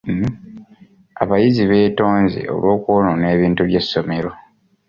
[1.21, 4.31] Abayizi beetonze olw'okwonoona ebintu by'essomero.